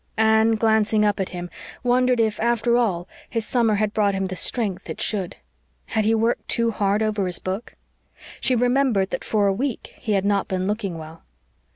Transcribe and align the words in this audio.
Anne, 0.17 0.53
glancing 0.55 1.05
up 1.05 1.19
at 1.19 1.29
him, 1.29 1.47
wondered 1.83 2.19
if, 2.19 2.39
after 2.39 2.75
all, 2.75 3.07
his 3.29 3.45
summer 3.45 3.75
had 3.75 3.93
brought 3.93 4.15
him 4.15 4.25
the 4.25 4.35
strength 4.35 4.89
it 4.89 4.99
should. 4.99 5.35
Had 5.85 6.05
he 6.05 6.15
worked 6.15 6.47
too 6.47 6.71
hard 6.71 7.03
over 7.03 7.27
his 7.27 7.37
book? 7.37 7.75
She 8.39 8.55
remembered 8.55 9.11
that 9.11 9.23
for 9.23 9.45
a 9.45 9.53
week 9.53 9.93
he 9.99 10.13
had 10.13 10.25
not 10.25 10.47
been 10.47 10.65
looking 10.65 10.97
well. 10.97 11.21